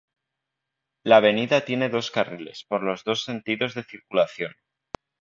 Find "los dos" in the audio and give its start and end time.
2.81-3.23